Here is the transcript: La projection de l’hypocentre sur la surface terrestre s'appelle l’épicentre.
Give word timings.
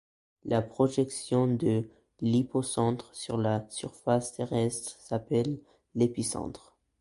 La 0.45 0.63
projection 0.63 1.45
de 1.45 1.87
l’hypocentre 2.21 3.11
sur 3.13 3.37
la 3.37 3.67
surface 3.69 4.31
terrestre 4.33 4.99
s'appelle 4.99 5.59
l’épicentre. 5.93 6.75